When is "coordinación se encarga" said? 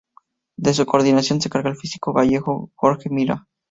0.87-1.69